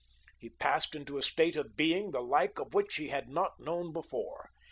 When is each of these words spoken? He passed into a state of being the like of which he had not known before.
He 0.39 0.49
passed 0.49 0.95
into 0.95 1.19
a 1.19 1.21
state 1.21 1.55
of 1.55 1.75
being 1.75 2.09
the 2.09 2.23
like 2.23 2.57
of 2.57 2.73
which 2.73 2.95
he 2.95 3.09
had 3.09 3.29
not 3.29 3.59
known 3.59 3.93
before. 3.93 4.49